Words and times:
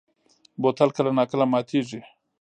بوتل 0.61 0.89
کله 0.97 1.11
نا 1.17 1.23
کله 1.31 1.45
ماتېږي. 1.51 1.99